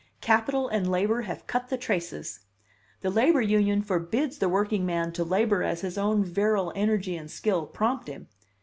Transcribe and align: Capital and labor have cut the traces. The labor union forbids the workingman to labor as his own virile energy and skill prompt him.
Capital 0.19 0.67
and 0.67 0.89
labor 0.89 1.21
have 1.29 1.45
cut 1.45 1.69
the 1.69 1.77
traces. 1.77 2.39
The 3.01 3.11
labor 3.11 3.39
union 3.39 3.83
forbids 3.83 4.39
the 4.39 4.49
workingman 4.49 5.11
to 5.11 5.23
labor 5.23 5.61
as 5.61 5.81
his 5.81 5.95
own 5.95 6.25
virile 6.25 6.73
energy 6.75 7.15
and 7.15 7.29
skill 7.29 7.67
prompt 7.67 8.07
him. 8.07 8.27